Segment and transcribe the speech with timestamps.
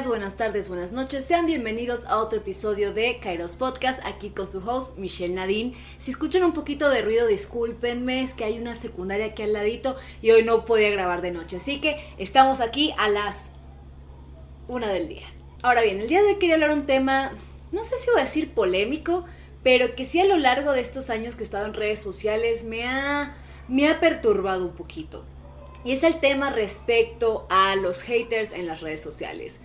[0.00, 1.26] buenas tardes, buenas noches.
[1.26, 5.74] Sean bienvenidos a otro episodio de Kairos Podcast, aquí con su host Michelle Nadine.
[5.98, 9.94] Si escuchan un poquito de ruido, discúlpenme, es que hay una secundaria aquí al ladito
[10.22, 11.58] y hoy no podía grabar de noche.
[11.58, 13.50] Así que estamos aquí a las
[14.66, 15.26] una del día.
[15.62, 17.32] Ahora bien, el día de hoy quería hablar un tema,
[17.70, 19.26] no sé si voy a decir polémico,
[19.62, 22.64] pero que sí a lo largo de estos años que he estado en redes sociales
[22.64, 23.36] me ha,
[23.68, 25.26] me ha perturbado un poquito.
[25.84, 29.60] Y es el tema respecto a los haters en las redes sociales.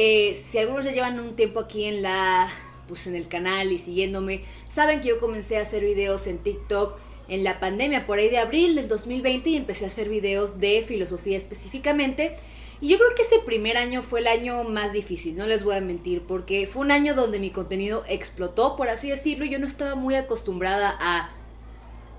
[0.00, 2.48] Eh, si algunos ya llevan un tiempo aquí en la
[2.86, 6.96] pues en el canal y siguiéndome, saben que yo comencé a hacer videos en TikTok
[7.26, 10.84] en la pandemia, por ahí de abril del 2020, y empecé a hacer videos de
[10.86, 12.36] filosofía específicamente.
[12.80, 15.74] Y yo creo que ese primer año fue el año más difícil, no les voy
[15.74, 19.58] a mentir, porque fue un año donde mi contenido explotó, por así decirlo, y yo
[19.58, 21.32] no estaba muy acostumbrada a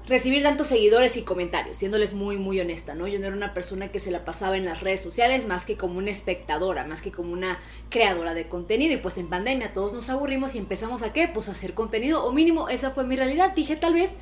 [0.09, 3.07] recibir tantos seguidores y comentarios, siéndoles muy, muy honesta, ¿no?
[3.07, 5.77] Yo no era una persona que se la pasaba en las redes sociales más que
[5.77, 8.95] como una espectadora, más que como una creadora de contenido.
[8.95, 11.27] Y pues en pandemia todos nos aburrimos y empezamos a qué?
[11.27, 13.53] Pues a hacer contenido, o mínimo esa fue mi realidad.
[13.53, 14.15] Dije tal vez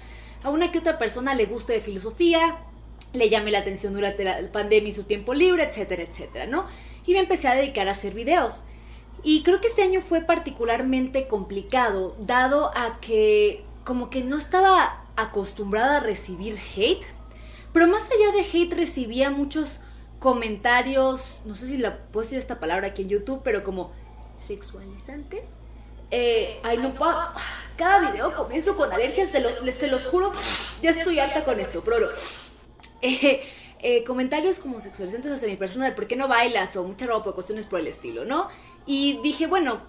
[0.43, 2.58] a una que otra persona le guste de filosofía,
[3.13, 6.65] le llame la atención durante la pandemia y su tiempo libre, etcétera, etcétera, ¿no?
[7.05, 8.65] Y me empecé a dedicar a hacer videos.
[9.23, 15.06] Y creo que este año fue particularmente complicado, dado a que como que no estaba
[15.17, 17.05] acostumbrada a recibir hate,
[17.73, 19.81] pero más allá de hate recibía muchos
[20.19, 23.91] comentarios, no sé si la puedo decir esta palabra aquí en YouTube, pero como
[24.37, 25.57] sexualizantes.
[26.09, 27.35] Eh, ay, no, pa,
[27.75, 30.31] cada video comienzo con alergias, de lo, se los juro,
[30.81, 32.07] ya estoy alta con esto, pero
[33.02, 33.43] eh,
[33.79, 37.33] eh, comentarios como sexualizantes hacia mi persona de por qué no bailas o mucha ropa,
[37.33, 38.47] cuestiones por el estilo, ¿no?
[38.86, 39.81] Y dije, bueno,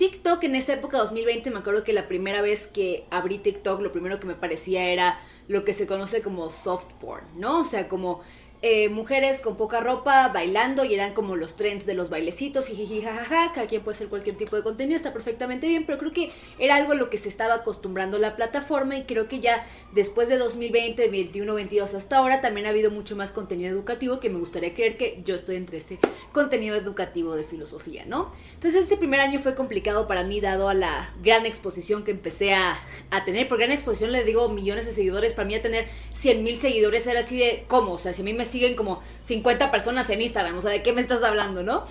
[0.00, 3.92] TikTok en esa época 2020 me acuerdo que la primera vez que abrí TikTok lo
[3.92, 7.58] primero que me parecía era lo que se conoce como soft porn, ¿no?
[7.58, 8.22] O sea, como
[8.62, 13.00] eh, mujeres con poca ropa bailando y eran como los trends de los bailecitos, jiji,
[13.00, 16.30] jajaja, cada quien puede hacer cualquier tipo de contenido, está perfectamente bien, pero creo que
[16.58, 20.28] era algo a lo que se estaba acostumbrando la plataforma y creo que ya después
[20.28, 24.38] de 2020, 21, 22 hasta ahora también ha habido mucho más contenido educativo que me
[24.38, 25.98] gustaría creer que yo estoy entre ese
[26.32, 28.30] contenido educativo de filosofía, ¿no?
[28.52, 32.52] Entonces ese primer año fue complicado para mí dado a la gran exposición que empecé
[32.52, 32.76] a,
[33.10, 36.42] a tener, por gran exposición le digo millones de seguidores, para mí a tener 100
[36.42, 37.92] mil seguidores era así de, ¿cómo?
[37.92, 40.82] O sea, si a mí me siguen como 50 personas en Instagram, o sea, ¿de
[40.82, 41.84] qué me estás hablando, no?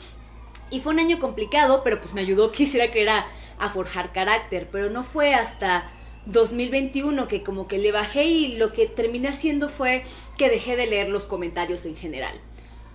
[0.70, 3.28] Y fue un año complicado, pero pues me ayudó, quisiera creer, a,
[3.60, 5.92] a forjar carácter, pero no fue hasta
[6.26, 10.04] 2021 que como que le bajé y lo que terminé haciendo fue
[10.38, 12.40] que dejé de leer los comentarios en general.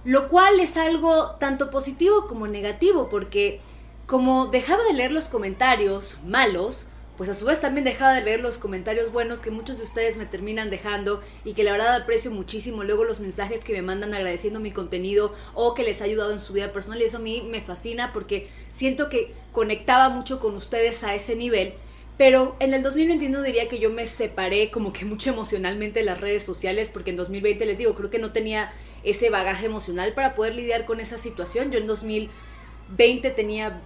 [0.04, 3.60] Lo cual es algo tanto positivo como negativo, porque
[4.06, 6.86] como dejaba de leer los comentarios malos,
[7.16, 10.16] pues a su vez también dejaba de leer los comentarios buenos que muchos de ustedes
[10.16, 14.14] me terminan dejando y que la verdad aprecio muchísimo luego los mensajes que me mandan
[14.14, 17.20] agradeciendo mi contenido o que les ha ayudado en su vida personal y eso a
[17.20, 21.74] mí me fascina porque siento que conectaba mucho con ustedes a ese nivel.
[22.16, 26.20] Pero en el 2021 diría que yo me separé como que mucho emocionalmente de las
[26.20, 28.72] redes sociales porque en 2020 les digo, creo que no tenía
[29.02, 31.70] ese bagaje emocional para poder lidiar con esa situación.
[31.72, 33.80] Yo en 2020 tenía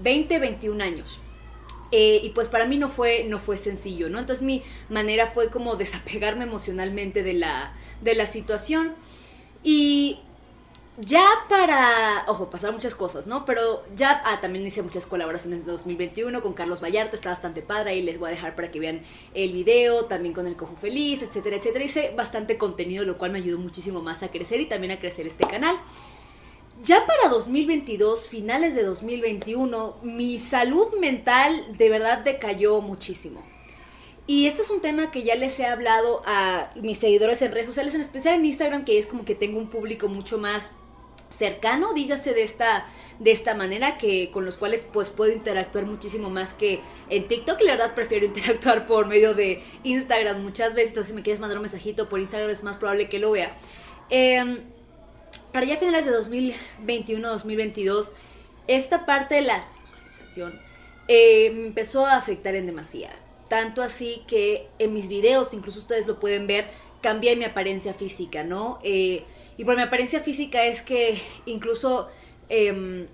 [0.00, 1.20] 20, 21 años
[1.90, 4.18] eh, y pues para mí no fue, no fue sencillo, ¿no?
[4.18, 7.72] Entonces mi manera fue como desapegarme emocionalmente de la,
[8.02, 8.94] de la situación.
[9.62, 10.20] Y
[11.00, 13.44] ya para, ojo, pasaron muchas cosas, ¿no?
[13.44, 17.90] Pero ya, ah, también hice muchas colaboraciones de 2021 con Carlos Vallarta, está bastante padre,
[17.90, 21.22] ahí les voy a dejar para que vean el video, también con el Cojo Feliz,
[21.22, 21.84] etcétera, etcétera.
[21.84, 25.26] Hice bastante contenido, lo cual me ayudó muchísimo más a crecer y también a crecer
[25.26, 25.80] este canal.
[26.84, 33.44] Ya para 2022, finales de 2021, mi salud mental de verdad decayó muchísimo.
[34.28, 37.66] Y este es un tema que ya les he hablado a mis seguidores en redes
[37.66, 40.74] sociales, en especial en Instagram, que es como que tengo un público mucho más
[41.36, 42.86] cercano, dígase de esta,
[43.18, 47.60] de esta manera, que con los cuales pues puedo interactuar muchísimo más que en TikTok.
[47.62, 50.90] La verdad prefiero interactuar por medio de Instagram muchas veces.
[50.90, 53.56] Entonces si me quieres mandar un mensajito por Instagram es más probable que lo vea.
[54.10, 54.62] Eh,
[55.52, 56.12] para ya finales de
[56.86, 58.12] 2021-2022,
[58.66, 60.60] esta parte de la sexualización
[61.08, 63.10] eh, me empezó a afectar en demasía.
[63.48, 66.68] Tanto así que en mis videos, incluso ustedes lo pueden ver,
[67.00, 68.78] cambié mi apariencia física, ¿no?
[68.82, 69.24] Eh,
[69.56, 72.10] y por mi apariencia física es que incluso
[72.48, 73.08] em,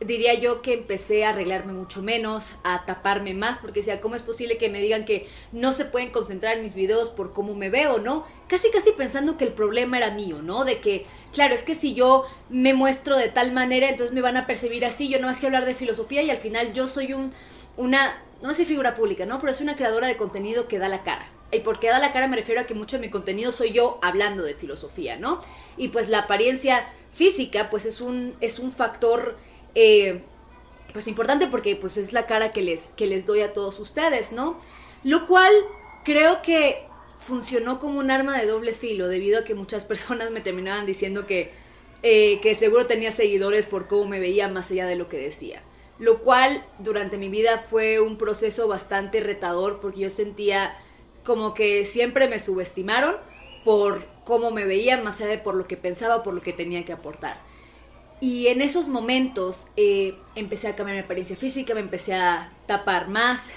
[0.00, 4.22] diría yo que empecé a arreglarme mucho menos, a taparme más, porque decía, ¿cómo es
[4.22, 7.68] posible que me digan que no se pueden concentrar en mis videos por cómo me
[7.68, 8.26] veo, no?
[8.48, 10.64] Casi, casi pensando que el problema era mío, ¿no?
[10.64, 14.38] De que, claro, es que si yo me muestro de tal manera, entonces me van
[14.38, 17.12] a percibir así, yo no más que hablar de filosofía y al final yo soy
[17.12, 17.32] un,
[17.76, 19.38] una, no sé figura pública, ¿no?
[19.38, 21.28] Pero soy una creadora de contenido que da la cara.
[21.52, 23.98] Y porque da la cara me refiero a que mucho de mi contenido soy yo
[24.02, 25.42] hablando de filosofía, ¿no?
[25.76, 29.36] Y pues la apariencia física, pues es un, es un factor
[29.74, 30.22] eh,
[30.92, 34.32] pues importante porque pues es la cara que les, que les doy a todos ustedes,
[34.32, 34.58] ¿no?
[35.04, 35.52] Lo cual
[36.04, 36.86] creo que
[37.18, 41.26] funcionó como un arma de doble filo debido a que muchas personas me terminaban diciendo
[41.26, 41.52] que,
[42.02, 45.62] eh, que seguro tenía seguidores por cómo me veía más allá de lo que decía.
[45.98, 50.78] Lo cual durante mi vida fue un proceso bastante retador porque yo sentía
[51.24, 53.16] como que siempre me subestimaron
[53.64, 56.86] por cómo me veía más allá de por lo que pensaba, por lo que tenía
[56.86, 57.49] que aportar.
[58.20, 63.08] Y en esos momentos eh, empecé a cambiar mi apariencia física, me empecé a tapar
[63.08, 63.52] más.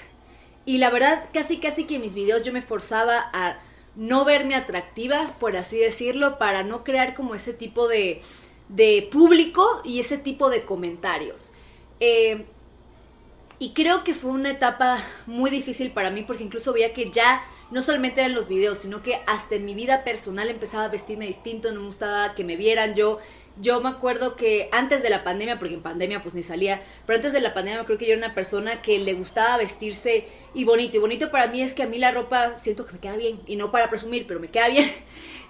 [0.64, 3.60] Y la verdad, casi casi que en mis videos yo me forzaba a
[3.94, 8.22] no verme atractiva, por así decirlo, para no crear como ese tipo de,
[8.68, 11.52] de público y ese tipo de comentarios.
[12.00, 12.46] Eh,
[13.58, 17.44] y creo que fue una etapa muy difícil para mí porque incluso veía que ya
[17.70, 21.26] no solamente eran los videos, sino que hasta en mi vida personal empezaba a vestirme
[21.26, 23.20] distinto, no me gustaba que me vieran, yo
[23.60, 27.16] yo me acuerdo que antes de la pandemia, porque en pandemia pues ni salía, pero
[27.16, 30.64] antes de la pandemia creo que yo era una persona que le gustaba vestirse y
[30.64, 30.96] bonito.
[30.96, 33.40] Y bonito para mí es que a mí la ropa siento que me queda bien.
[33.46, 34.90] Y no para presumir, pero me queda bien.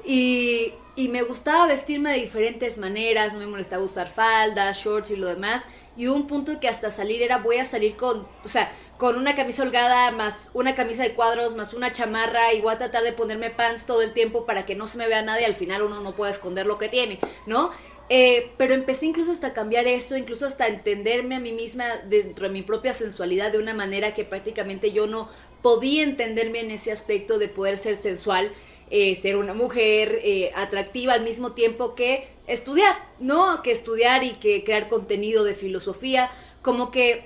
[0.07, 5.17] Y, y me gustaba vestirme de diferentes maneras, no me molestaba usar faldas, shorts y
[5.17, 5.63] lo demás.
[5.97, 9.35] Y un punto que hasta salir era voy a salir con, o sea, con una
[9.35, 13.13] camisa holgada, más una camisa de cuadros, más una chamarra, y voy a tratar de
[13.13, 15.83] ponerme pants todo el tiempo para que no se me vea nada y al final
[15.83, 17.71] uno no pueda esconder lo que tiene, ¿no?
[18.11, 22.53] Eh, pero empecé incluso hasta cambiar eso, incluso hasta entenderme a mí misma dentro de
[22.53, 25.29] mi propia sensualidad de una manera que prácticamente yo no
[25.63, 28.53] podía entenderme en ese aspecto de poder ser sensual,
[28.91, 33.63] eh, ser una mujer eh, atractiva al mismo tiempo que estudiar, ¿no?
[33.63, 36.31] Que estudiar y que crear contenido de filosofía,
[36.61, 37.25] como que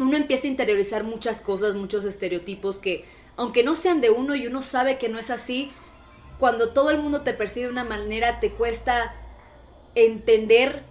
[0.00, 3.04] uno empieza a interiorizar muchas cosas, muchos estereotipos que,
[3.36, 5.70] aunque no sean de uno y uno sabe que no es así,
[6.40, 9.14] cuando todo el mundo te percibe de una manera te cuesta
[9.94, 10.82] entender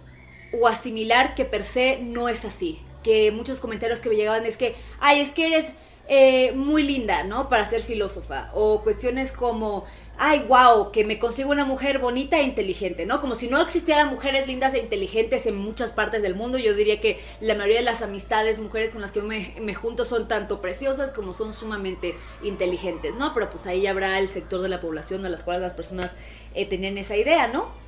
[0.52, 2.80] o asimilar que per se no es así.
[3.02, 5.72] Que muchos comentarios que me llegaban es que, ay, es que eres
[6.08, 7.48] eh, muy linda, ¿no?
[7.48, 8.50] Para ser filósofa.
[8.54, 9.84] O cuestiones como,
[10.16, 13.20] ay, wow, que me consigo una mujer bonita e inteligente, ¿no?
[13.20, 16.56] Como si no existieran mujeres lindas e inteligentes en muchas partes del mundo.
[16.56, 20.06] Yo diría que la mayoría de las amistades, mujeres con las que me, me junto
[20.06, 23.34] son tanto preciosas como son sumamente inteligentes, ¿no?
[23.34, 26.16] Pero pues ahí habrá el sector de la población a las cuales las personas
[26.54, 27.87] eh, tenían esa idea, ¿no?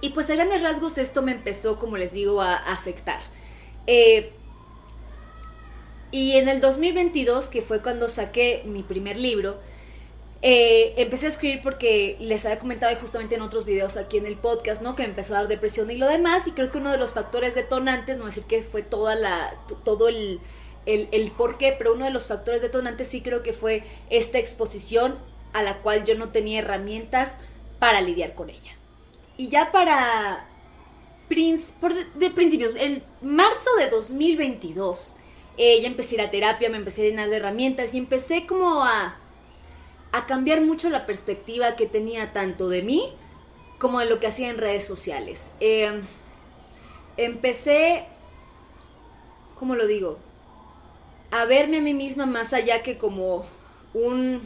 [0.00, 3.20] Y pues a grandes rasgos esto me empezó, como les digo, a, afectar.
[3.86, 4.32] Eh,
[6.10, 9.58] y en el 2022, que fue cuando saqué mi primer libro,
[10.40, 14.36] eh, empecé a escribir porque les había comentado justamente en otros videos aquí en el
[14.36, 14.94] podcast, ¿no?
[14.94, 16.46] Que me empezó a dar depresión y lo demás.
[16.46, 19.54] Y creo que uno de los factores detonantes, no decir que fue toda la,
[19.84, 20.40] todo el,
[20.86, 24.38] el, el por qué, pero uno de los factores detonantes sí creo que fue esta
[24.38, 25.18] exposición
[25.52, 27.36] a la cual yo no tenía herramientas
[27.80, 28.77] para lidiar con ella.
[29.38, 30.44] Y ya para
[31.28, 35.16] de, principios, en marzo de 2022,
[35.56, 38.46] eh, ya empecé a ir a terapia, me empecé a llenar de herramientas y empecé
[38.46, 39.16] como a,
[40.12, 43.12] a cambiar mucho la perspectiva que tenía tanto de mí
[43.78, 45.50] como de lo que hacía en redes sociales.
[45.60, 46.02] Em,
[47.16, 48.06] empecé,
[49.54, 50.18] ¿cómo lo digo?
[51.30, 53.44] A verme a mí misma más allá que como
[53.94, 54.40] un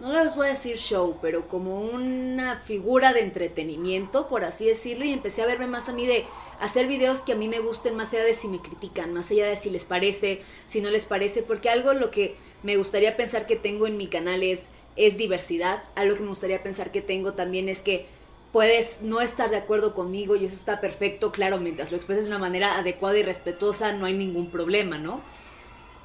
[0.00, 5.04] no les voy a decir show, pero como una figura de entretenimiento, por así decirlo,
[5.04, 6.24] y empecé a verme más a mí de
[6.58, 9.46] hacer videos que a mí me gusten, más allá de si me critican, más allá
[9.46, 13.46] de si les parece, si no les parece, porque algo lo que me gustaría pensar
[13.46, 17.34] que tengo en mi canal es, es diversidad, algo que me gustaría pensar que tengo
[17.34, 18.06] también es que
[18.52, 22.30] puedes no estar de acuerdo conmigo y eso está perfecto, claro, mientras lo expreses de
[22.30, 25.20] una manera adecuada y respetuosa, no hay ningún problema, ¿no?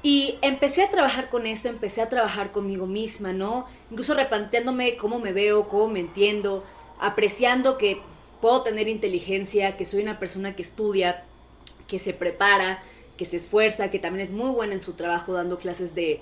[0.02, 3.66] Y empecé a trabajar con eso, empecé a trabajar conmigo misma, ¿no?
[3.90, 6.64] Incluso replanteándome cómo me veo, cómo me entiendo,
[6.98, 8.00] apreciando que
[8.40, 11.24] puedo tener inteligencia, que soy una persona que estudia,
[11.88, 12.82] que se prepara,
[13.16, 16.20] que se esfuerza, que también es muy buena en su trabajo dando clases de,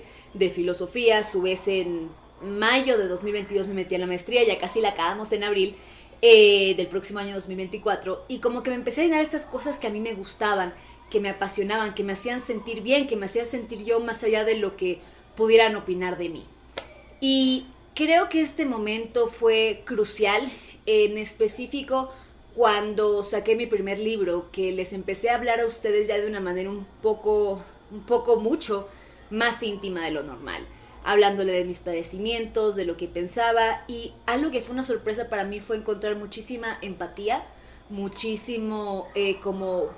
[0.53, 1.19] filosofía.
[1.19, 2.09] A su vez, en
[2.41, 5.75] mayo de 2022 me metí a la maestría, ya casi la acabamos en abril.
[6.21, 9.87] Eh, del próximo año 2024 y como que me empecé a llenar estas cosas que
[9.87, 10.73] a mí me gustaban
[11.09, 14.43] que me apasionaban, que me hacían sentir bien, que me hacían sentir yo más allá
[14.43, 14.99] de lo que
[15.35, 16.45] pudieran opinar de mí.
[17.21, 20.51] Y creo que este momento fue crucial,
[20.85, 22.11] en específico
[22.55, 26.39] cuando saqué mi primer libro, que les empecé a hablar a ustedes ya de una
[26.39, 28.87] manera un poco, un poco mucho
[29.29, 30.65] más íntima de lo normal,
[31.03, 35.43] hablándole de mis padecimientos, de lo que pensaba y algo que fue una sorpresa para
[35.43, 37.43] mí fue encontrar muchísima empatía,
[37.89, 39.89] muchísimo eh, como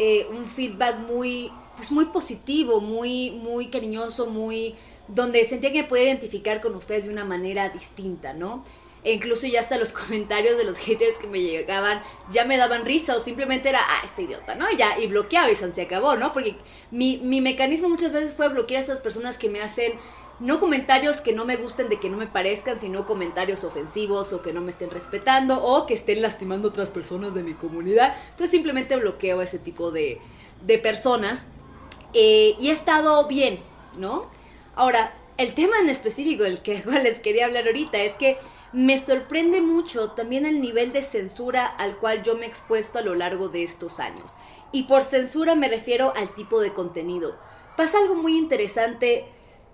[0.00, 4.74] eh, un feedback muy, pues muy positivo, muy, muy cariñoso, muy
[5.08, 8.64] donde sentía que me podía identificar con ustedes de una manera distinta, ¿no?
[9.02, 12.84] e incluso ya hasta los comentarios de los haters que me llegaban ya me daban
[12.84, 14.70] risa o simplemente era, ah, este idiota, ¿no?
[14.72, 16.32] Ya, y bloqueaba y se acabó, ¿no?
[16.32, 16.56] Porque
[16.90, 19.92] mi, mi mecanismo muchas veces fue bloquear a estas personas que me hacen
[20.40, 24.40] no comentarios que no me gusten, de que no me parezcan, sino comentarios ofensivos o
[24.40, 28.14] que no me estén respetando o que estén lastimando a otras personas de mi comunidad.
[28.30, 30.18] Entonces simplemente bloqueo ese tipo de,
[30.62, 31.46] de personas
[32.14, 33.60] eh, y he estado bien,
[33.96, 34.26] ¿no?
[34.74, 38.38] Ahora, el tema en específico del que les quería hablar ahorita es que
[38.72, 43.02] me sorprende mucho también el nivel de censura al cual yo me he expuesto a
[43.02, 44.36] lo largo de estos años.
[44.72, 47.36] Y por censura me refiero al tipo de contenido.
[47.76, 49.26] Pasa algo muy interesante,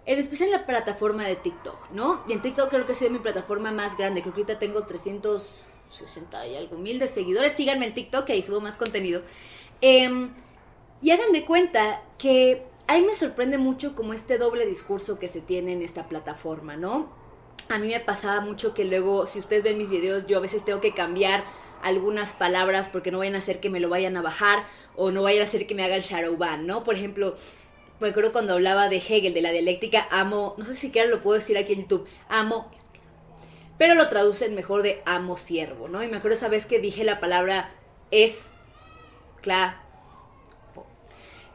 [0.07, 2.23] en especial en la plataforma de TikTok, ¿no?
[2.29, 4.23] Y en TikTok creo que es mi plataforma más grande.
[4.23, 7.53] Creo que ahorita tengo 360 y algo mil de seguidores.
[7.53, 9.23] Síganme en TikTok, que ahí subo más contenido.
[9.81, 10.31] Em,
[11.03, 15.41] y hagan de cuenta que ahí me sorprende mucho como este doble discurso que se
[15.41, 17.13] tiene en esta plataforma, ¿no?
[17.69, 20.65] A mí me pasaba mucho que luego, si ustedes ven mis videos, yo a veces
[20.65, 21.43] tengo que cambiar
[21.83, 25.23] algunas palabras porque no vayan a hacer que me lo vayan a bajar o no
[25.23, 26.85] vayan a hacer que me hagan shadow ban, ¿no?
[26.85, 27.37] Por ejemplo,
[28.01, 31.23] me acuerdo cuando hablaba de Hegel, de la dialéctica, amo, no sé si siquiera lo
[31.23, 32.71] puedo decir aquí en YouTube, amo,
[33.79, 36.03] pero lo traducen mejor de amo siervo, ¿no?
[36.03, 37.71] Y me acuerdo esa vez que dije la palabra
[38.11, 38.51] es,
[39.41, 39.75] claro,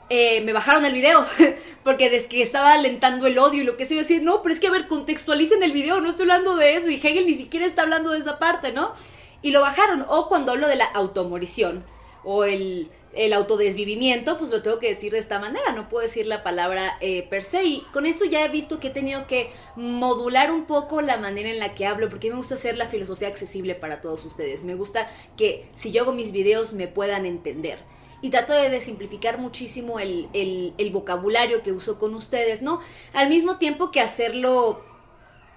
[0.10, 1.26] eh, me bajaron el video
[1.84, 4.54] porque desde que estaba alentando el odio y lo que sea, yo decía, no, pero
[4.54, 7.34] es que a ver, contextualicen el video, no estoy hablando de eso y Hegel ni
[7.34, 8.94] siquiera está hablando de esa parte, ¿no?
[9.42, 11.86] Y lo bajaron, o cuando hablo de la automorición
[12.24, 16.26] o el, el autodesvivimiento, pues lo tengo que decir de esta manera, no puedo decir
[16.28, 17.64] la palabra eh, per se.
[17.66, 21.50] Y con eso ya he visto que he tenido que modular un poco la manera
[21.50, 24.64] en la que hablo, porque me gusta hacer la filosofía accesible para todos ustedes.
[24.64, 27.80] Me gusta que si yo hago mis videos me puedan entender
[28.22, 32.80] y trato de simplificar muchísimo el, vocabulario que uso con ustedes, ¿no?
[33.14, 34.84] Al mismo tiempo que hacerlo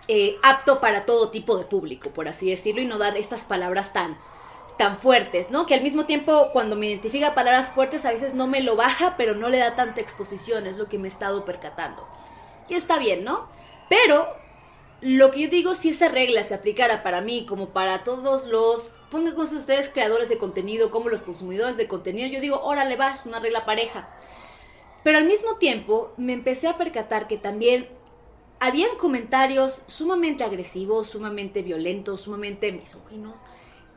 [0.08, 3.92] eh, apto para todo tipo de público, por así decirlo, y no dar estas palabras
[3.92, 4.16] tan,
[4.78, 5.66] tan fuertes, ¿no?
[5.66, 9.16] Que al mismo tiempo cuando me identifica palabras fuertes a veces no me lo baja,
[9.16, 12.06] pero no le da tanta exposición, es lo que me he estado percatando.
[12.68, 13.48] Y está bien, ¿no?
[13.88, 14.26] Pero
[15.00, 18.92] lo que yo digo, si esa regla se aplicara para mí como para todos los
[19.10, 23.12] pongan con ustedes creadores de contenido como los consumidores de contenido, yo digo, órale va,
[23.12, 24.08] es una regla pareja.
[25.04, 27.88] Pero al mismo tiempo me empecé a percatar que también
[28.58, 33.44] habían comentarios sumamente agresivos, sumamente violentos, sumamente misóginos,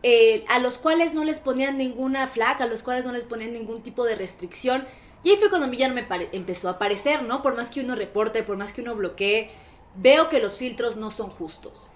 [0.03, 3.53] eh, a los cuales no les ponían ninguna flaca, a los cuales no les ponían
[3.53, 4.85] ningún tipo de restricción.
[5.23, 7.41] Y ahí fue cuando a mí ya no me empezó a aparecer, ¿no?
[7.41, 9.49] Por más que uno reporte, por más que uno bloquee,
[9.95, 11.91] veo que los filtros no son justos.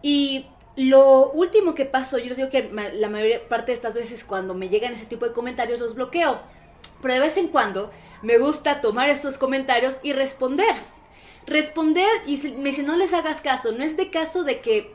[0.00, 4.24] Y lo último que pasó, yo les digo que la mayor parte de estas veces
[4.24, 6.40] cuando me llegan ese tipo de comentarios los bloqueo.
[7.02, 7.90] Pero de vez en cuando
[8.22, 10.74] me gusta tomar estos comentarios y responder.
[11.46, 14.94] Responder y me dice no les hagas caso, no es de caso de que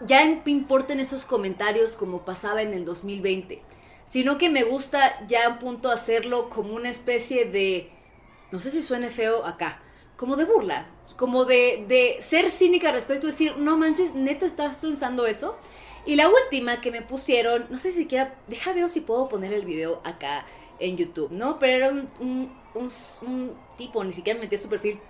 [0.00, 3.62] ya importen esos comentarios como pasaba en el 2020,
[4.04, 7.90] sino que me gusta ya a punto hacerlo como una especie de,
[8.50, 9.80] no sé si suene feo acá,
[10.16, 10.86] como de burla,
[11.16, 15.56] como de, de ser cínica respecto a decir, no manches, neta estás pensando eso.
[16.04, 19.52] Y la última que me pusieron, no sé si siquiera, deja ver si puedo poner
[19.52, 20.46] el video acá
[20.78, 21.58] en YouTube, ¿no?
[21.58, 22.52] Pero era un,
[23.76, 25.00] tipo, ni siquiera metí su perfil,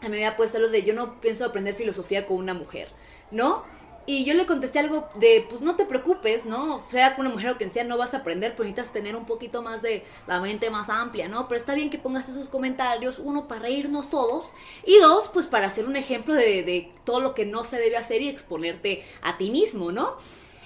[0.00, 2.88] me había puesto lo de yo no pienso aprender filosofía con una mujer,
[3.30, 3.64] ¿no?
[4.08, 6.80] Y yo le contesté algo de, pues no te preocupes, ¿no?
[6.88, 9.26] Sea con una mujer o quien sea, no vas a aprender, pero necesitas tener un
[9.26, 11.48] poquito más de la mente más amplia, ¿no?
[11.48, 14.52] Pero está bien que pongas esos comentarios, uno, para reírnos todos,
[14.84, 18.22] y dos, pues para hacer un ejemplo de, todo lo que no se debe hacer
[18.22, 20.16] y exponerte a ti mismo, ¿no?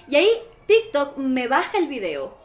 [0.07, 0.29] Y ahí
[0.67, 2.37] TikTok me baja el video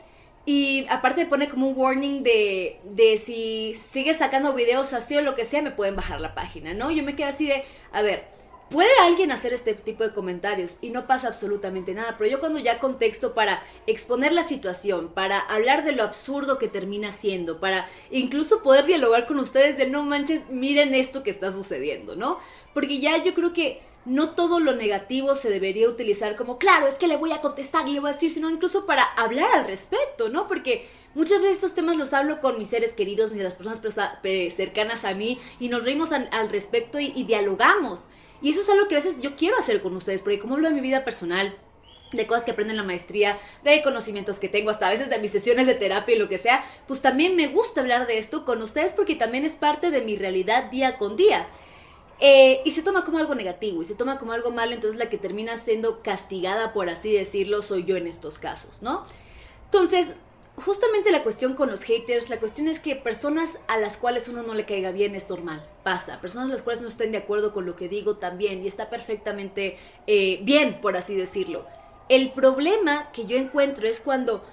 [0.46, 5.34] y aparte pone como un warning de, de si sigues sacando videos así o lo
[5.34, 6.90] que sea, me pueden bajar la página, ¿no?
[6.90, 8.35] Yo me quedo así de, a ver,
[8.70, 12.58] Puede alguien hacer este tipo de comentarios y no pasa absolutamente nada, pero yo cuando
[12.58, 17.88] ya contexto para exponer la situación, para hablar de lo absurdo que termina siendo, para
[18.10, 22.40] incluso poder dialogar con ustedes de no manches, miren esto que está sucediendo, ¿no?
[22.74, 26.94] Porque ya yo creo que no todo lo negativo se debería utilizar como, claro, es
[26.94, 30.28] que le voy a contestar le voy a decir, sino incluso para hablar al respecto,
[30.28, 30.48] ¿no?
[30.48, 33.80] Porque muchas veces estos temas los hablo con mis seres queridos, mis las personas
[34.56, 38.08] cercanas a mí, y nos reímos al, respecto y dialogamos.
[38.42, 40.68] Y eso es algo que a veces yo quiero hacer con ustedes, porque como hablo
[40.68, 41.56] de mi vida personal,
[42.12, 45.18] de cosas que aprendo en la maestría, de conocimientos que tengo, hasta a veces de
[45.18, 48.44] mis sesiones de terapia y lo que sea, pues también me gusta hablar de esto
[48.44, 51.46] con ustedes porque también es parte de mi realidad día con día.
[52.18, 55.10] Eh, y se toma como algo negativo y se toma como algo malo, entonces la
[55.10, 59.04] que termina siendo castigada, por así decirlo, soy yo en estos casos, ¿no?
[59.66, 60.14] Entonces,
[60.56, 64.42] justamente la cuestión con los haters, la cuestión es que personas a las cuales uno
[64.42, 66.20] no le caiga bien es normal, pasa.
[66.20, 68.88] Personas a las cuales no estén de acuerdo con lo que digo también y está
[68.88, 71.66] perfectamente eh, bien, por así decirlo.
[72.08, 74.44] El problema que yo encuentro es cuando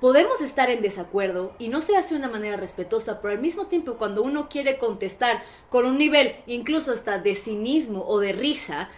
[0.00, 3.66] podemos estar en desacuerdo y no se hace de una manera respetuosa, pero al mismo
[3.66, 8.88] tiempo cuando uno quiere contestar con un nivel incluso hasta de cinismo o de risa,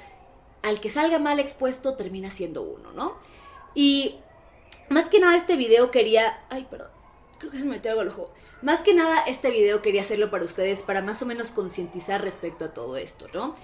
[0.63, 3.19] al que salga mal expuesto termina siendo uno, ¿no?
[3.75, 4.17] Y
[4.89, 6.45] más que nada este video quería...
[6.51, 6.91] Ay, perdón.
[7.39, 8.33] Creo que se me metió algo al ojo.
[8.63, 12.65] Más que nada este video quería hacerlo para ustedes para más o menos concientizar respecto
[12.65, 13.55] a todo esto, ¿no?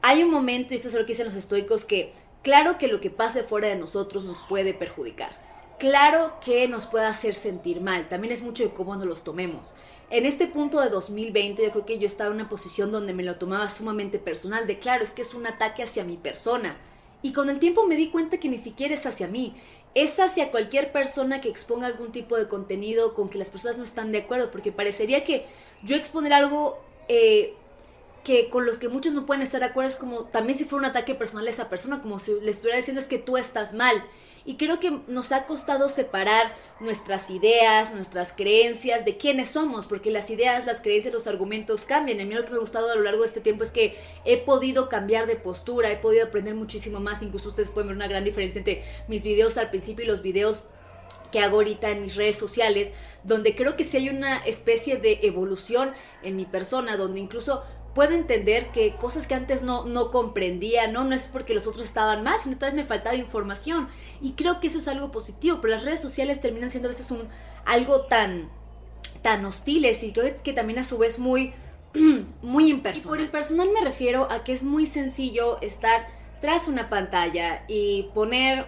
[0.00, 3.00] Hay un momento, y esto es lo que dicen los estoicos, que claro que lo
[3.00, 5.36] que pase fuera de nosotros nos puede perjudicar.
[5.78, 8.08] Claro que nos puede hacer sentir mal.
[8.08, 9.74] También es mucho de cómo nos los tomemos.
[10.10, 13.22] En este punto de 2020 yo creo que yo estaba en una posición donde me
[13.22, 16.78] lo tomaba sumamente personal, de claro, es que es un ataque hacia mi persona.
[17.20, 19.54] Y con el tiempo me di cuenta que ni siquiera es hacia mí,
[19.94, 23.84] es hacia cualquier persona que exponga algún tipo de contenido con que las personas no
[23.84, 25.46] están de acuerdo, porque parecería que
[25.82, 26.78] yo exponer algo
[27.08, 27.54] eh,
[28.28, 30.86] que con los que muchos no pueden estar de acuerdo es como también si fuera
[30.86, 33.72] un ataque personal a esa persona, como si le estuviera diciendo es que tú estás
[33.72, 34.04] mal.
[34.44, 40.10] Y creo que nos ha costado separar nuestras ideas, nuestras creencias de quiénes somos, porque
[40.10, 42.20] las ideas, las creencias, los argumentos cambian.
[42.20, 43.96] A mí lo que me ha gustado a lo largo de este tiempo es que
[44.26, 47.22] he podido cambiar de postura, he podido aprender muchísimo más.
[47.22, 50.66] Incluso ustedes pueden ver una gran diferencia entre mis videos al principio y los videos
[51.32, 52.92] que hago ahorita en mis redes sociales,
[53.22, 55.92] donde creo que sí hay una especie de evolución
[56.22, 57.64] en mi persona, donde incluso
[57.98, 61.02] puedo entender que cosas que antes no, no comprendía, ¿no?
[61.02, 63.88] No es porque los otros estaban mal, sino tal vez me faltaba información.
[64.20, 67.10] Y creo que eso es algo positivo, pero las redes sociales terminan siendo a veces
[67.10, 67.26] un,
[67.64, 68.50] algo tan,
[69.22, 71.52] tan hostiles y creo que también a su vez muy,
[72.40, 73.04] muy impersonal.
[73.04, 76.06] Y por el personal me refiero a que es muy sencillo estar
[76.40, 78.66] tras una pantalla y poner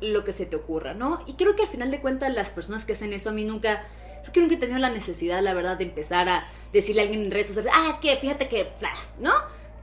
[0.00, 1.22] lo que se te ocurra, ¿no?
[1.28, 3.84] Y creo que al final de cuentas las personas que hacen eso a mí nunca
[4.24, 7.22] creo que nunca he tenido la necesidad, la verdad, de empezar a decirle a alguien
[7.22, 8.72] en redes sociales, ah, es que fíjate que,
[9.20, 9.32] ¿no?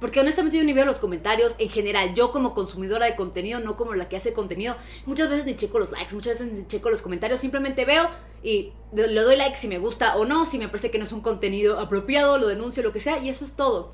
[0.01, 2.15] Porque honestamente yo ni veo los comentarios en general.
[2.15, 4.75] Yo como consumidora de contenido, no como la que hace contenido,
[5.05, 7.39] muchas veces ni checo los likes, muchas veces ni checo los comentarios.
[7.39, 8.09] Simplemente veo
[8.41, 11.11] y le doy like si me gusta o no, si me parece que no es
[11.11, 13.93] un contenido apropiado, lo denuncio, lo que sea, y eso es todo.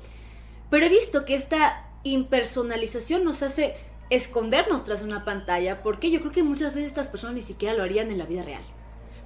[0.70, 3.74] Pero he visto que esta impersonalización nos hace
[4.08, 7.82] escondernos tras una pantalla, porque yo creo que muchas veces estas personas ni siquiera lo
[7.82, 8.62] harían en la vida real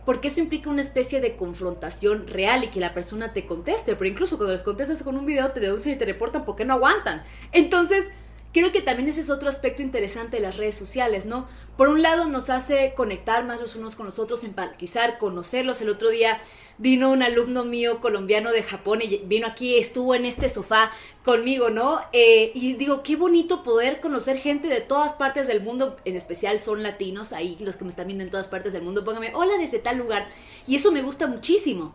[0.04, 4.10] porque eso implica una especie de confrontación real y que la persona te conteste, pero
[4.10, 7.22] incluso cuando les contestas con un video te deducen y te reportan porque no aguantan.
[7.52, 8.06] Entonces,
[8.52, 11.46] creo que también ese es otro aspecto interesante de las redes sociales, ¿no?
[11.76, 15.80] Por un lado nos hace conectar más los unos con los otros, empatizar, conocerlos.
[15.80, 16.38] El otro día
[16.78, 20.90] vino un alumno mío colombiano de Japón y vino aquí, estuvo en este sofá
[21.24, 22.00] conmigo, ¿no?
[22.12, 26.58] Eh, y digo, qué bonito poder conocer gente de todas partes del mundo, en especial
[26.58, 29.56] son latinos, ahí los que me están viendo en todas partes del mundo, póngame, hola
[29.58, 30.28] desde tal lugar.
[30.66, 31.94] Y eso me gusta muchísimo.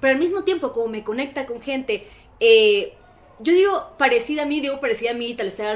[0.00, 2.06] Pero al mismo tiempo, como me conecta con gente,
[2.40, 2.94] eh,
[3.40, 5.72] yo digo parecida a mí, digo parecida a mí, tal vez sea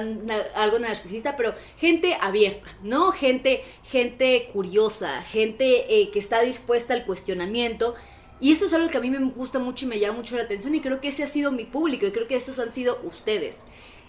[0.54, 3.10] algo narcisista, pero gente abierta, ¿no?
[3.12, 7.94] Gente, gente curiosa, gente eh, que está dispuesta al cuestionamiento
[8.40, 10.44] y eso es algo que a mí me gusta mucho y me llama mucho la
[10.44, 13.00] atención y creo que ese ha sido mi público y creo que estos han sido
[13.02, 13.66] ustedes.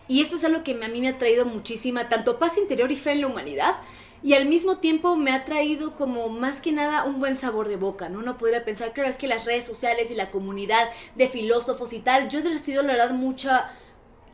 [0.08, 2.96] Y eso es algo que a mí me ha traído muchísima, tanto paz interior y
[2.96, 3.76] fe en la humanidad.
[4.22, 7.78] Y al mismo tiempo me ha traído como más que nada un buen sabor de
[7.78, 8.20] boca, ¿no?
[8.20, 12.00] Uno podría pensar, claro, es que las redes sociales y la comunidad de filósofos y
[12.00, 13.72] tal, yo he recibido la verdad mucha,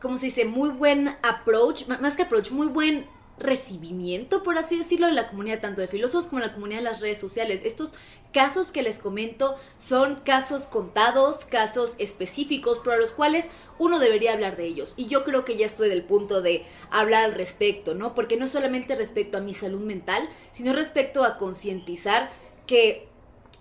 [0.01, 0.45] ¿cómo se dice?
[0.45, 5.59] Muy buen approach, más que approach, muy buen recibimiento, por así decirlo, de la comunidad,
[5.59, 7.61] tanto de filósofos como de la comunidad de las redes sociales.
[7.63, 7.93] Estos
[8.31, 14.33] casos que les comento son casos contados, casos específicos, pero a los cuales uno debería
[14.33, 14.93] hablar de ellos.
[14.97, 18.15] Y yo creo que ya estoy del punto de hablar al respecto, ¿no?
[18.15, 22.31] Porque no solamente respecto a mi salud mental, sino respecto a concientizar
[22.67, 23.07] que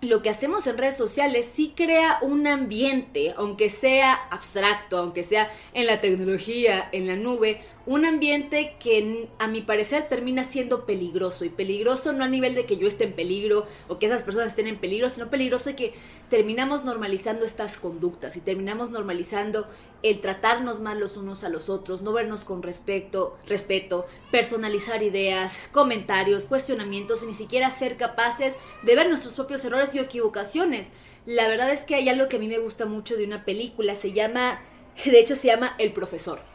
[0.01, 5.49] lo que hacemos en redes sociales sí crea un ambiente, aunque sea abstracto, aunque sea
[5.73, 11.45] en la tecnología, en la nube, un ambiente que a mi parecer termina siendo peligroso.
[11.45, 14.49] Y peligroso no a nivel de que yo esté en peligro o que esas personas
[14.49, 15.93] estén en peligro, sino peligroso de que
[16.29, 19.67] terminamos normalizando estas conductas y terminamos normalizando
[20.01, 25.61] el tratarnos mal los unos a los otros, no vernos con respeto, respeto, personalizar ideas,
[25.71, 30.91] comentarios, cuestionamientos y ni siquiera ser capaces de ver nuestros propios errores y equivocaciones.
[31.27, 33.93] La verdad es que hay algo que a mí me gusta mucho de una película,
[33.93, 34.61] se llama,
[35.05, 36.54] de hecho se llama El Profesor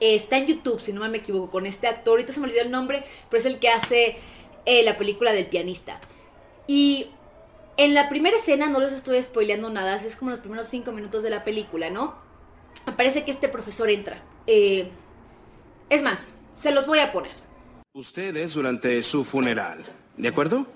[0.00, 2.12] Está en YouTube, si no me equivoco, con este actor.
[2.12, 4.18] Ahorita se me olvidó el nombre, pero es el que hace
[4.64, 6.00] eh, la película del pianista.
[6.66, 7.08] Y
[7.76, 11.22] en la primera escena, no les estoy spoileando nada, es como los primeros cinco minutos
[11.22, 12.16] de la película, ¿no?
[12.96, 14.22] Parece que este profesor entra.
[14.46, 14.90] Eh,
[15.88, 17.32] es más, se los voy a poner.
[17.92, 19.82] Ustedes durante su funeral,
[20.16, 20.66] ¿de acuerdo?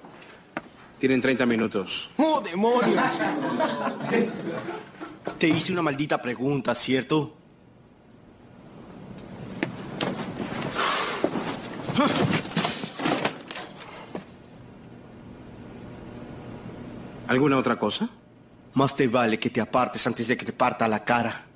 [0.99, 2.11] Tienen 30 minutos.
[2.17, 3.21] ¡Oh, demonios!
[5.39, 7.35] Te hice una maldita pregunta, ¿cierto?
[17.29, 18.11] ¿Alguna otra cosa?
[18.75, 21.47] Más te vale que te apartes antes de que te parta la cara.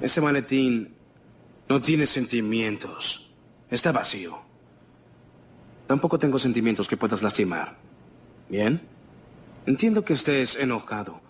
[0.00, 0.94] Ese maletín
[1.68, 3.30] no tiene sentimientos.
[3.70, 4.38] Está vacío.
[5.86, 7.76] Tampoco tengo sentimientos que puedas lastimar.
[8.48, 8.80] ¿Bien?
[9.66, 11.20] Entiendo que estés enojado.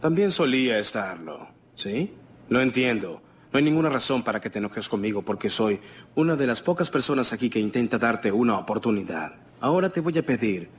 [0.00, 2.12] También solía estarlo, ¿sí?
[2.48, 3.22] Lo entiendo.
[3.52, 5.78] No hay ninguna razón para que te enojes conmigo porque soy
[6.14, 9.34] una de las pocas personas aquí que intenta darte una oportunidad.
[9.60, 10.70] Ahora te voy a pedir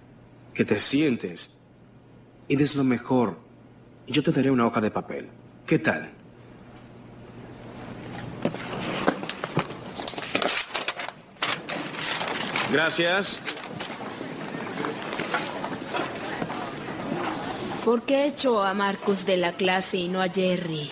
[0.56, 1.56] que te sientes
[2.48, 3.38] y des lo mejor.
[4.08, 5.30] Yo te daré una hoja de papel.
[5.68, 6.10] ¿Qué tal?
[12.72, 13.40] Gracias.
[17.86, 20.90] ¿Por qué echó a Marcus de la clase y no a Jerry?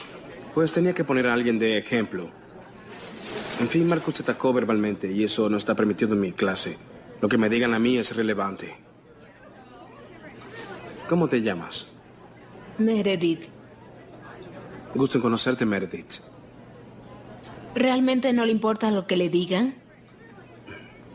[0.54, 2.30] Pues tenía que poner a alguien de ejemplo.
[3.60, 6.78] En fin, Marcus te atacó verbalmente y eso no está permitido en mi clase.
[7.22, 8.76] Lo que me digan a mí es relevante.
[11.08, 11.92] ¿Cómo te llamas?
[12.78, 13.46] Meredith.
[14.96, 16.14] Gusto en conocerte, Meredith.
[17.76, 19.76] ¿Realmente no le importa lo que le digan?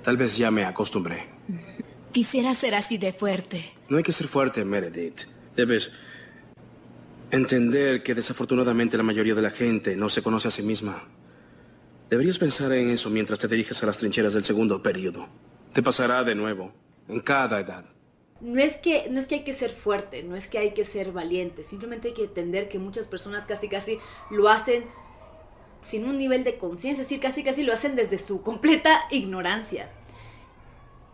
[0.03, 1.27] Tal vez ya me acostumbré.
[2.13, 3.65] Quisiera ser así de fuerte.
[3.89, 5.23] No hay que ser fuerte, Meredith.
[5.57, 5.91] Debes
[7.31, 11.05] entender que desafortunadamente la mayoría de la gente no se conoce a sí misma.
[12.09, 15.29] Deberías pensar en eso mientras te diriges a las trincheras del segundo periodo.
[15.73, 16.73] Te pasará de nuevo,
[17.09, 17.85] en cada edad.
[18.41, 20.85] No es, que, no es que hay que ser fuerte, no es que hay que
[20.85, 23.99] ser valiente, simplemente hay que entender que muchas personas casi casi
[24.31, 24.85] lo hacen
[25.81, 29.91] sin un nivel de conciencia, es decir, casi casi lo hacen desde su completa ignorancia.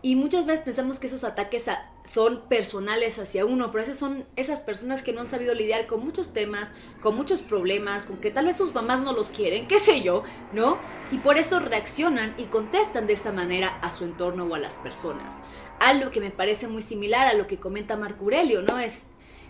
[0.01, 1.65] Y muchas veces pensamos que esos ataques
[2.05, 6.03] son personales hacia uno, pero esas son esas personas que no han sabido lidiar con
[6.03, 9.79] muchos temas, con muchos problemas, con que tal vez sus mamás no los quieren, qué
[9.79, 10.77] sé yo, ¿no?
[11.11, 14.79] Y por eso reaccionan y contestan de esa manera a su entorno o a las
[14.79, 15.41] personas.
[15.79, 18.79] Algo que me parece muy similar a lo que comenta Marco Aurelio, ¿no?
[18.79, 18.99] Es,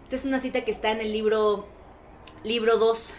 [0.03, 1.67] esta es una cita que está en el libro,
[2.43, 3.15] libro 2,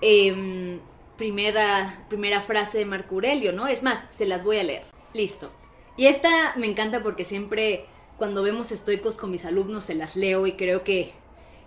[0.00, 0.80] em,
[1.16, 3.68] primera, primera frase de Marco Aurelio, ¿no?
[3.68, 4.82] Es más, se las voy a leer.
[5.14, 5.52] Listo.
[5.96, 7.86] Y esta me encanta porque siempre
[8.18, 11.12] cuando vemos estoicos con mis alumnos se las leo y creo que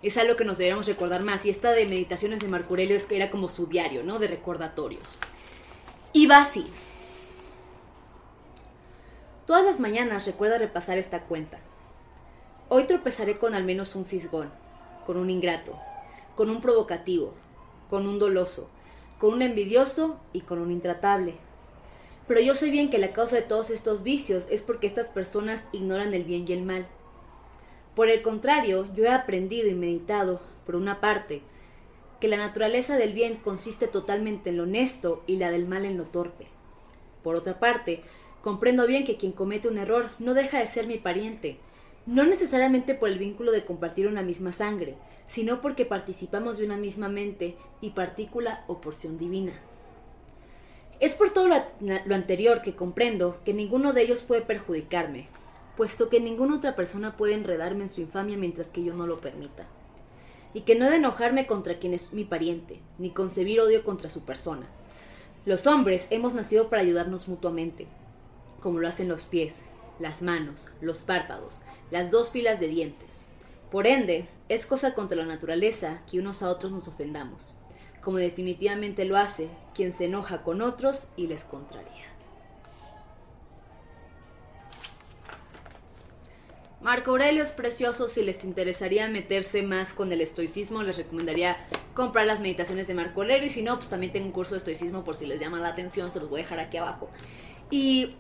[0.02, 1.46] es algo que nos deberíamos recordar más.
[1.46, 4.18] Y esta de meditaciones de Marco Aurelio es que era como su diario, ¿no?
[4.18, 5.18] De recordatorios.
[6.14, 6.66] Y va así.
[9.46, 11.60] Todas las mañanas recuerda repasar esta cuenta.
[12.70, 14.52] Hoy tropezaré con al menos un fisgón,
[15.06, 15.78] con un ingrato,
[16.36, 17.34] con un provocativo,
[17.90, 18.70] con un doloso,
[19.18, 21.36] con un envidioso y con un intratable
[22.30, 25.68] pero yo sé bien que la causa de todos estos vicios es porque estas personas
[25.72, 26.86] ignoran el bien y el mal.
[27.96, 31.42] Por el contrario, yo he aprendido y meditado, por una parte,
[32.22, 35.98] que la naturaleza del bien consiste totalmente en lo honesto y la del mal en
[35.98, 36.46] lo torpe.
[37.24, 38.04] Por otra parte,
[38.44, 41.58] comprendo bien que quien comete un error no deja de ser mi pariente,
[42.06, 46.78] no necesariamente por el vínculo de compartir una misma sangre, sino porque participamos de una
[46.78, 49.54] misma mente y partícula o porción divina.
[51.00, 51.56] Es por todo lo,
[52.14, 55.28] anterior que comprendo que ninguno de ellos puede perjudicarme,
[55.78, 59.22] puesto que ninguna otra persona puede enredarme en su infamia mientras que yo no lo
[59.22, 59.66] permita.
[60.54, 64.10] Y que no he de enojarme contra quien es mi pariente, ni concebir odio contra
[64.10, 64.68] su persona.
[65.46, 67.88] Los hombres hemos nacido para ayudarnos mutuamente,
[68.60, 69.64] como lo hacen los pies,
[70.00, 73.28] las manos, los párpados, las dos filas de dientes.
[73.72, 77.56] Por ende, es cosa contra la naturaleza que unos a otros nos ofendamos
[78.02, 82.10] como definitivamente lo hace quien se enoja con otros y les contraría.
[86.82, 91.58] Marco Aurelio es precioso, si les interesaría meterse más con el estoicismo, les recomendaría
[91.94, 94.60] comprar las meditaciones de Marco Aurelio y si no, pues también tengo un curso de
[94.60, 97.10] estoicismo por si les llama la atención, se los voy a dejar aquí abajo.
[97.70, 98.16] Y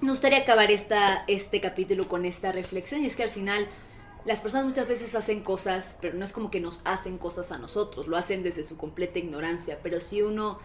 [0.00, 3.68] me gustaría acabar esta, este capítulo con esta reflexión y es que al final
[4.24, 7.58] las personas muchas veces hacen cosas, pero no es como que nos hacen cosas a
[7.58, 10.58] nosotros, lo hacen desde su completa ignorancia, pero si uno,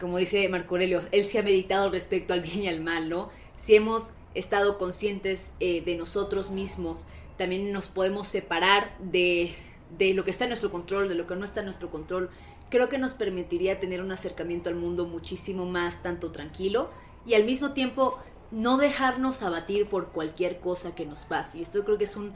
[0.00, 3.30] como dice Marco Aurelio, él se ha meditado respecto al bien y al mal, ¿no?
[3.56, 9.54] Si hemos estado conscientes eh, de nosotros mismos, también nos podemos separar de,
[9.96, 12.30] de lo que está en nuestro control, de lo que no está en nuestro control,
[12.68, 16.90] creo que nos permitiría tener un acercamiento al mundo muchísimo más tanto tranquilo
[17.24, 18.18] y al mismo tiempo
[18.50, 21.58] no dejarnos abatir por cualquier cosa que nos pase.
[21.58, 22.34] Y esto creo que es un,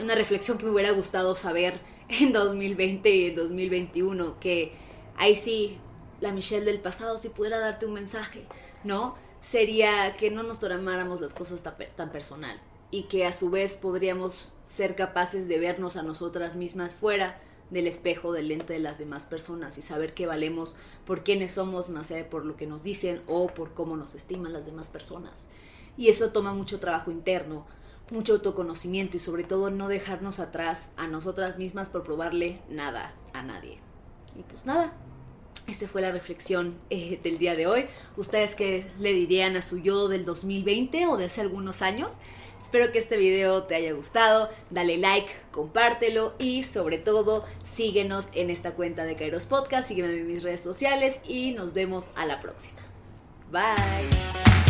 [0.00, 4.72] una reflexión que me hubiera gustado saber en 2020 y 2021, que
[5.16, 5.78] ahí sí,
[6.20, 8.44] la Michelle del pasado sí pudiera darte un mensaje,
[8.84, 9.16] ¿no?
[9.40, 14.52] sería que no nos tomáramos las cosas tan, personal y que a su vez podríamos
[14.66, 19.26] ser capaces de vernos a nosotras mismas fuera del espejo del lente de las demás
[19.26, 23.22] personas y saber que valemos por quienes somos más allá por lo que nos dicen
[23.26, 25.46] o por cómo nos estiman las demás personas.
[25.98, 27.66] Y eso toma mucho trabajo interno,
[28.10, 33.42] mucho autoconocimiento y sobre todo no dejarnos atrás a nosotras mismas por probarle nada a
[33.42, 33.78] nadie.
[34.36, 34.92] Y pues nada,
[35.66, 37.86] esa fue la reflexión eh, del día de hoy.
[38.16, 42.12] ¿Ustedes qué le dirían a su yo del 2020 o de hace algunos años?
[42.60, 48.50] Espero que este video te haya gustado, dale like, compártelo y sobre todo síguenos en
[48.50, 52.40] esta cuenta de Kairos Podcast, sígueme en mis redes sociales y nos vemos a la
[52.40, 52.80] próxima.
[53.50, 54.67] Bye.